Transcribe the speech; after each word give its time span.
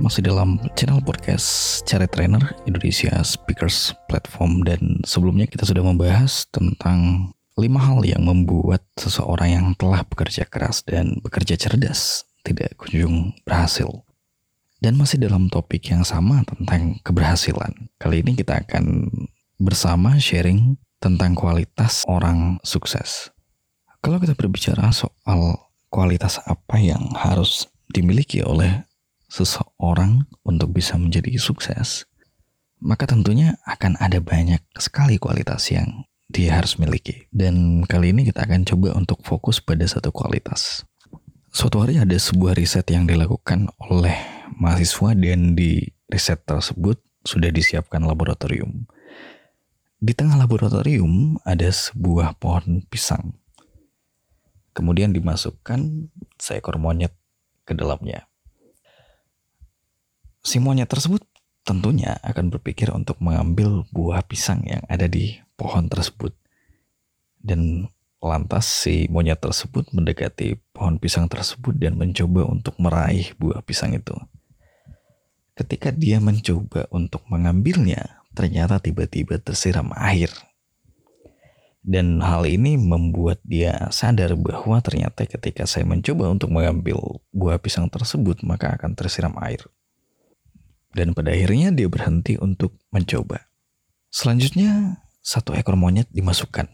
masih 0.00 0.24
dalam 0.24 0.56
channel 0.72 1.04
podcast 1.04 1.80
Cari 1.84 2.08
Trainer 2.08 2.40
Indonesia 2.64 3.20
Speakers 3.20 3.92
Platform 4.08 4.64
dan 4.64 5.04
sebelumnya 5.04 5.44
kita 5.44 5.68
sudah 5.68 5.84
membahas 5.84 6.48
tentang 6.48 7.30
lima 7.60 7.84
hal 7.84 8.00
yang 8.08 8.24
membuat 8.24 8.80
seseorang 8.96 9.48
yang 9.52 9.66
telah 9.76 10.00
bekerja 10.08 10.48
keras 10.48 10.80
dan 10.88 11.20
bekerja 11.20 11.60
cerdas 11.60 12.24
tidak 12.40 12.80
kunjung 12.80 13.36
berhasil. 13.44 14.08
Dan 14.80 14.96
masih 14.96 15.20
dalam 15.20 15.52
topik 15.52 15.92
yang 15.92 16.00
sama 16.00 16.40
tentang 16.48 16.96
keberhasilan. 17.04 17.92
Kali 18.00 18.24
ini 18.24 18.32
kita 18.32 18.64
akan 18.64 19.12
bersama 19.60 20.16
sharing 20.16 20.80
tentang 20.96 21.36
kualitas 21.36 22.08
orang 22.08 22.56
sukses. 22.64 23.28
Kalau 24.00 24.16
kita 24.16 24.32
berbicara 24.32 24.88
soal 24.96 25.68
kualitas 25.92 26.40
apa 26.48 26.80
yang 26.80 27.12
harus 27.12 27.68
dimiliki 27.92 28.40
oleh 28.40 28.88
seseorang 29.30 30.26
untuk 30.42 30.74
bisa 30.74 30.98
menjadi 30.98 31.38
sukses, 31.38 32.10
maka 32.82 33.06
tentunya 33.06 33.56
akan 33.64 33.94
ada 34.02 34.18
banyak 34.18 34.60
sekali 34.76 35.16
kualitas 35.16 35.70
yang 35.70 36.04
dia 36.26 36.58
harus 36.58 36.76
miliki. 36.76 37.30
Dan 37.30 37.86
kali 37.86 38.10
ini 38.10 38.26
kita 38.26 38.42
akan 38.46 38.66
coba 38.66 38.98
untuk 38.98 39.22
fokus 39.22 39.62
pada 39.62 39.86
satu 39.86 40.10
kualitas. 40.10 40.82
Suatu 41.50 41.82
hari 41.82 41.98
ada 41.98 42.14
sebuah 42.14 42.54
riset 42.54 42.86
yang 42.94 43.10
dilakukan 43.10 43.70
oleh 43.82 44.14
mahasiswa 44.54 45.18
dan 45.18 45.58
di 45.58 45.82
riset 46.06 46.46
tersebut 46.46 47.02
sudah 47.26 47.50
disiapkan 47.50 48.06
laboratorium. 48.06 48.86
Di 50.00 50.14
tengah 50.14 50.38
laboratorium 50.38 51.42
ada 51.42 51.68
sebuah 51.68 52.38
pohon 52.38 52.86
pisang. 52.86 53.36
Kemudian 54.70 55.10
dimasukkan 55.10 56.08
seekor 56.38 56.78
monyet 56.78 57.12
ke 57.66 57.74
dalamnya. 57.74 58.29
Si 60.50 60.58
monyet 60.58 60.90
tersebut 60.90 61.22
tentunya 61.62 62.18
akan 62.26 62.50
berpikir 62.50 62.90
untuk 62.90 63.22
mengambil 63.22 63.86
buah 63.94 64.26
pisang 64.26 64.66
yang 64.66 64.82
ada 64.90 65.06
di 65.06 65.38
pohon 65.54 65.86
tersebut. 65.86 66.34
Dan 67.38 67.86
lantas 68.18 68.66
si 68.66 69.06
monyet 69.06 69.38
tersebut 69.38 69.94
mendekati 69.94 70.58
pohon 70.74 70.98
pisang 70.98 71.30
tersebut 71.30 71.78
dan 71.78 71.94
mencoba 71.94 72.50
untuk 72.50 72.74
meraih 72.82 73.30
buah 73.38 73.62
pisang 73.62 73.94
itu. 73.94 74.10
Ketika 75.54 75.94
dia 75.94 76.18
mencoba 76.18 76.90
untuk 76.90 77.22
mengambilnya, 77.30 78.26
ternyata 78.34 78.82
tiba-tiba 78.82 79.38
tersiram 79.38 79.94
air. 79.94 80.34
Dan 81.78 82.18
hal 82.26 82.42
ini 82.50 82.74
membuat 82.74 83.38
dia 83.46 83.86
sadar 83.94 84.34
bahwa 84.34 84.82
ternyata 84.82 85.30
ketika 85.30 85.62
saya 85.70 85.86
mencoba 85.86 86.26
untuk 86.26 86.50
mengambil 86.50 87.22
buah 87.30 87.62
pisang 87.62 87.86
tersebut 87.86 88.42
maka 88.42 88.74
akan 88.74 88.98
tersiram 88.98 89.38
air. 89.38 89.62
Dan 90.90 91.14
pada 91.14 91.30
akhirnya 91.30 91.70
dia 91.70 91.86
berhenti 91.86 92.34
untuk 92.40 92.74
mencoba. 92.90 93.46
Selanjutnya 94.10 94.98
satu 95.22 95.54
ekor 95.54 95.78
monyet 95.78 96.10
dimasukkan. 96.10 96.66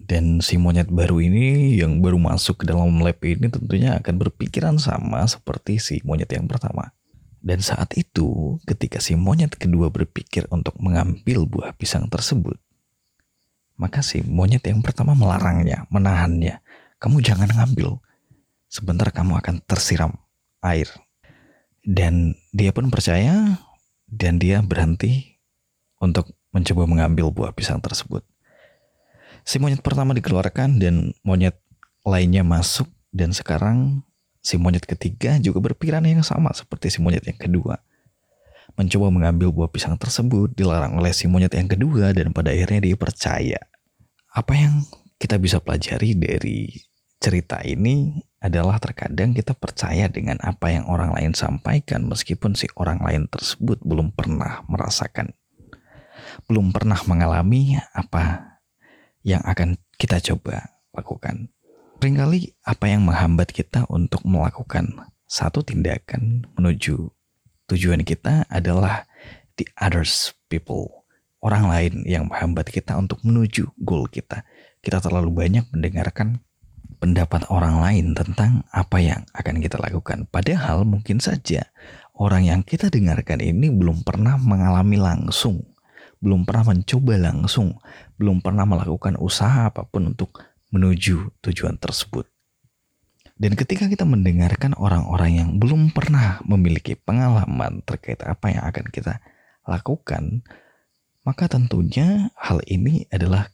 Dan 0.00 0.40
si 0.40 0.56
monyet 0.56 0.88
baru 0.88 1.20
ini 1.20 1.76
yang 1.76 2.00
baru 2.00 2.16
masuk 2.16 2.64
ke 2.64 2.64
dalam 2.64 3.04
lab 3.04 3.20
ini 3.20 3.52
tentunya 3.52 4.00
akan 4.00 4.14
berpikiran 4.16 4.80
sama 4.80 5.22
seperti 5.28 5.76
si 5.76 6.00
monyet 6.02 6.32
yang 6.32 6.48
pertama. 6.48 6.96
Dan 7.40 7.60
saat 7.60 7.96
itu, 7.96 8.56
ketika 8.64 9.00
si 9.00 9.16
monyet 9.16 9.56
kedua 9.56 9.92
berpikir 9.92 10.48
untuk 10.48 10.76
mengambil 10.80 11.44
buah 11.48 11.72
pisang 11.76 12.08
tersebut, 12.08 12.56
maka 13.80 14.04
si 14.04 14.20
monyet 14.20 14.60
yang 14.68 14.84
pertama 14.84 15.16
melarangnya, 15.16 15.88
menahannya. 15.88 16.60
Kamu 17.00 17.24
jangan 17.24 17.48
ngambil. 17.48 17.96
Sebentar 18.68 19.08
kamu 19.08 19.40
akan 19.40 19.64
tersiram 19.64 20.12
air. 20.60 20.88
Dan 21.80 22.36
dia 22.52 22.70
pun 22.76 22.92
percaya 22.92 23.56
dan 24.10 24.36
dia 24.36 24.60
berhenti 24.60 25.40
untuk 26.00 26.32
mencoba 26.52 26.84
mengambil 26.84 27.32
buah 27.32 27.52
pisang 27.56 27.80
tersebut. 27.80 28.26
Si 29.46 29.56
monyet 29.56 29.80
pertama 29.80 30.12
dikeluarkan 30.12 30.76
dan 30.76 31.16
monyet 31.24 31.56
lainnya 32.04 32.44
masuk 32.44 32.90
dan 33.14 33.32
sekarang 33.32 34.04
Si 34.40 34.56
monyet 34.56 34.88
ketiga 34.88 35.36
juga 35.36 35.60
berpikiran 35.60 36.00
yang 36.08 36.24
sama 36.24 36.48
seperti 36.56 36.88
si 36.88 36.98
monyet 37.04 37.28
yang 37.28 37.36
kedua. 37.36 37.76
Mencoba 38.72 39.12
mengambil 39.12 39.52
buah 39.52 39.68
pisang 39.68 40.00
tersebut 40.00 40.56
dilarang 40.56 40.96
oleh 40.96 41.12
si 41.12 41.28
monyet 41.28 41.52
yang 41.52 41.68
kedua 41.68 42.16
dan 42.16 42.32
pada 42.32 42.48
akhirnya 42.48 42.80
dia 42.80 42.96
percaya. 42.96 43.60
Apa 44.32 44.56
yang 44.56 44.80
kita 45.20 45.36
bisa 45.36 45.60
pelajari 45.60 46.16
dari 46.16 46.72
cerita 47.20 47.60
ini 47.60 48.24
adalah 48.40 48.80
terkadang 48.80 49.36
kita 49.36 49.52
percaya 49.52 50.08
dengan 50.08 50.40
apa 50.40 50.72
yang 50.72 50.88
orang 50.88 51.12
lain 51.12 51.36
sampaikan 51.36 52.08
meskipun 52.08 52.56
si 52.56 52.64
orang 52.80 53.04
lain 53.04 53.28
tersebut 53.28 53.84
belum 53.84 54.16
pernah 54.16 54.64
merasakan. 54.64 55.36
Belum 56.48 56.72
pernah 56.72 56.96
mengalami 57.04 57.76
apa 57.92 58.56
yang 59.20 59.44
akan 59.44 59.76
kita 60.00 60.16
coba 60.32 60.80
lakukan. 60.96 61.52
Seringkali 62.00 62.56
apa 62.64 62.88
yang 62.88 63.04
menghambat 63.04 63.52
kita 63.52 63.84
untuk 63.92 64.24
melakukan 64.24 65.12
satu 65.28 65.60
tindakan 65.60 66.48
menuju 66.56 67.12
tujuan 67.68 68.00
kita 68.08 68.48
adalah 68.48 69.04
the 69.60 69.68
others 69.76 70.32
people. 70.48 71.04
Orang 71.44 71.68
lain 71.68 72.08
yang 72.08 72.32
menghambat 72.32 72.72
kita 72.72 72.96
untuk 72.96 73.20
menuju 73.20 73.68
goal 73.84 74.08
kita. 74.08 74.48
Kita 74.80 75.04
terlalu 75.04 75.28
banyak 75.28 75.68
mendengarkan 75.76 76.40
pendapat 77.00 77.48
orang 77.48 77.80
lain 77.80 78.12
tentang 78.12 78.68
apa 78.70 79.00
yang 79.00 79.24
akan 79.32 79.64
kita 79.64 79.80
lakukan. 79.80 80.28
Padahal 80.28 80.84
mungkin 80.84 81.18
saja 81.18 81.72
orang 82.20 82.44
yang 82.44 82.60
kita 82.60 82.92
dengarkan 82.92 83.40
ini 83.40 83.72
belum 83.72 84.04
pernah 84.04 84.36
mengalami 84.36 85.00
langsung, 85.00 85.64
belum 86.20 86.44
pernah 86.44 86.76
mencoba 86.76 87.14
langsung, 87.16 87.80
belum 88.20 88.44
pernah 88.44 88.68
melakukan 88.68 89.16
usaha 89.16 89.72
apa 89.72 89.88
pun 89.88 90.12
untuk 90.12 90.36
menuju 90.70 91.40
tujuan 91.40 91.80
tersebut. 91.80 92.28
Dan 93.40 93.56
ketika 93.56 93.88
kita 93.88 94.04
mendengarkan 94.04 94.76
orang-orang 94.76 95.40
yang 95.40 95.50
belum 95.56 95.96
pernah 95.96 96.44
memiliki 96.44 96.92
pengalaman 96.92 97.80
terkait 97.88 98.20
apa 98.20 98.52
yang 98.52 98.68
akan 98.68 98.86
kita 98.92 99.24
lakukan, 99.64 100.44
maka 101.24 101.48
tentunya 101.48 102.28
hal 102.36 102.60
ini 102.68 103.08
adalah 103.08 103.48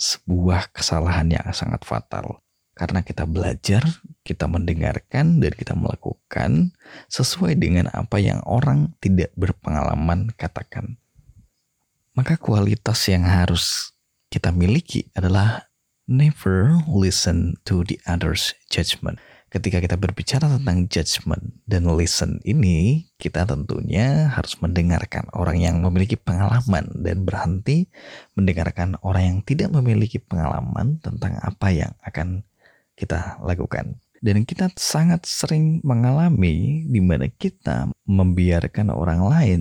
sebuah 0.00 0.72
kesalahan 0.72 1.28
yang 1.28 1.44
sangat 1.52 1.84
fatal. 1.84 2.40
Karena 2.78 3.02
kita 3.02 3.26
belajar, 3.26 3.82
kita 4.22 4.46
mendengarkan, 4.46 5.42
dan 5.42 5.50
kita 5.50 5.74
melakukan 5.74 6.70
sesuai 7.10 7.58
dengan 7.58 7.90
apa 7.90 8.22
yang 8.22 8.38
orang 8.46 8.94
tidak 9.02 9.34
berpengalaman 9.34 10.30
katakan. 10.38 10.94
Maka 12.14 12.38
kualitas 12.38 13.02
yang 13.10 13.26
harus 13.26 13.90
kita 14.30 14.54
miliki 14.54 15.10
adalah 15.18 15.66
never 16.06 16.78
listen 16.86 17.58
to 17.66 17.82
the 17.82 17.98
others 18.06 18.54
judgment. 18.70 19.18
Ketika 19.48 19.80
kita 19.80 19.96
berbicara 19.96 20.44
tentang 20.60 20.92
judgment 20.92 21.56
dan 21.64 21.88
listen 21.96 22.36
ini, 22.44 23.08
kita 23.16 23.48
tentunya 23.48 24.28
harus 24.28 24.60
mendengarkan 24.60 25.24
orang 25.32 25.56
yang 25.56 25.80
memiliki 25.80 26.20
pengalaman 26.20 26.84
dan 27.00 27.24
berhenti 27.24 27.88
mendengarkan 28.36 29.00
orang 29.00 29.24
yang 29.24 29.38
tidak 29.40 29.72
memiliki 29.72 30.20
pengalaman 30.20 31.00
tentang 31.00 31.40
apa 31.40 31.72
yang 31.72 31.96
akan 32.04 32.44
kita 32.98 33.38
lakukan. 33.46 34.02
Dan 34.18 34.42
kita 34.42 34.74
sangat 34.74 35.22
sering 35.30 35.78
mengalami 35.86 36.82
di 36.90 36.98
mana 36.98 37.30
kita 37.30 37.86
membiarkan 38.02 38.90
orang 38.90 39.22
lain 39.22 39.60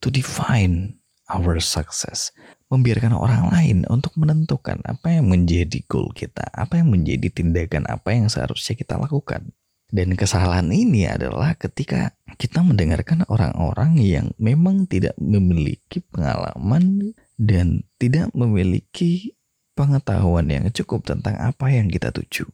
to 0.00 0.08
define 0.08 0.96
our 1.28 1.60
success 1.60 2.32
membiarkan 2.72 3.12
orang 3.12 3.52
lain 3.52 3.78
untuk 3.92 4.16
menentukan 4.16 4.80
apa 4.88 5.20
yang 5.20 5.28
menjadi 5.28 5.84
goal 5.84 6.08
kita, 6.16 6.48
apa 6.56 6.80
yang 6.80 6.88
menjadi 6.88 7.28
tindakan 7.28 7.84
apa 7.84 8.16
yang 8.16 8.32
seharusnya 8.32 8.72
kita 8.72 8.96
lakukan. 8.96 9.52
Dan 9.92 10.16
kesalahan 10.16 10.72
ini 10.72 11.04
adalah 11.04 11.52
ketika 11.52 12.16
kita 12.40 12.64
mendengarkan 12.64 13.28
orang-orang 13.28 14.00
yang 14.00 14.32
memang 14.40 14.88
tidak 14.88 15.12
memiliki 15.20 16.00
pengalaman 16.00 17.12
dan 17.36 17.84
tidak 18.00 18.32
memiliki 18.32 19.36
pengetahuan 19.76 20.48
yang 20.48 20.64
cukup 20.72 21.04
tentang 21.04 21.36
apa 21.36 21.68
yang 21.68 21.92
kita 21.92 22.08
tuju. 22.08 22.48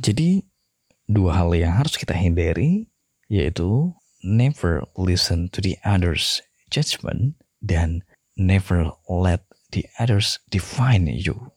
Jadi, 0.00 0.46
dua 1.10 1.44
hal 1.44 1.52
yang 1.52 1.76
harus 1.76 2.00
kita 2.00 2.16
hindari 2.16 2.88
yaitu 3.32 3.92
never 4.24 4.84
listen 4.94 5.48
to 5.48 5.64
the 5.64 5.76
others 5.82 6.44
judgment 6.68 7.36
dan 7.60 8.04
never 8.36 8.92
let 9.08 9.44
the 9.72 9.88
others 10.00 10.40
define 10.52 11.08
you. 11.08 11.52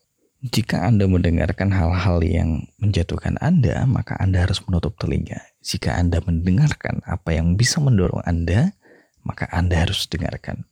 Jika 0.46 0.86
Anda 0.86 1.10
mendengarkan 1.10 1.74
hal-hal 1.74 2.22
yang 2.22 2.70
menjatuhkan 2.78 3.42
Anda, 3.42 3.82
maka 3.90 4.14
Anda 4.22 4.46
harus 4.46 4.62
menutup 4.70 4.94
telinga. 5.02 5.42
Jika 5.66 5.98
Anda 5.98 6.22
mendengarkan 6.22 7.02
apa 7.02 7.34
yang 7.34 7.58
bisa 7.58 7.82
mendorong 7.82 8.22
Anda, 8.30 8.78
maka 9.26 9.50
Anda 9.50 9.82
harus 9.82 10.06
dengarkan. 10.06 10.70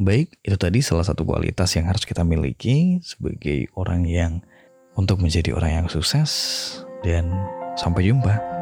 Baik, 0.00 0.40
itu 0.40 0.56
tadi 0.56 0.80
salah 0.80 1.04
satu 1.04 1.20
kualitas 1.20 1.76
yang 1.76 1.84
harus 1.84 2.08
kita 2.08 2.24
miliki 2.24 2.96
sebagai 3.04 3.68
orang 3.76 4.08
yang 4.08 4.40
untuk 4.96 5.20
menjadi 5.20 5.56
orang 5.56 5.84
yang 5.84 5.88
sukses 5.88 6.30
dan 7.00 7.32
sampai 7.74 8.08
jumpa. 8.08 8.52